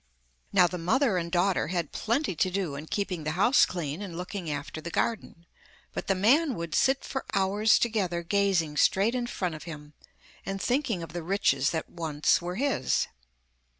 [0.51, 4.17] Now the mother and daughter had plenty to do in keeping the house clean and
[4.17, 5.45] looking after the garden,
[5.93, 9.93] but the man would sit for hours together gazing straight in front of him,
[10.43, 13.09] and thinking of the riches that once were his.